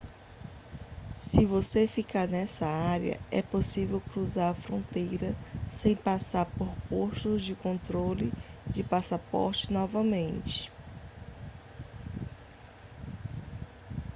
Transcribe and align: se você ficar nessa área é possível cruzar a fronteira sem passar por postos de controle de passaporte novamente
se 1.13 1.45
você 1.45 1.87
ficar 1.87 2.27
nessa 2.27 2.65
área 2.65 3.19
é 3.29 3.39
possível 3.39 4.01
cruzar 4.11 4.49
a 4.49 4.55
fronteira 4.55 5.37
sem 5.69 5.95
passar 5.95 6.47
por 6.57 6.73
postos 6.89 7.43
de 7.43 7.53
controle 7.53 8.33
de 8.65 8.83
passaporte 8.83 9.71
novamente 9.71 10.71